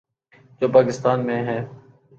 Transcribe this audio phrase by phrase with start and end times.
[0.61, 1.59] جو پاکستان میں ہے۔